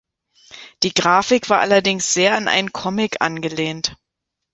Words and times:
Die 0.81 0.95
Grafik 0.95 1.47
war 1.51 1.59
allerdings 1.59 2.11
sehr 2.11 2.35
an 2.35 2.47
einen 2.47 2.73
Comic 2.73 3.21
angelehnt. 3.21 3.95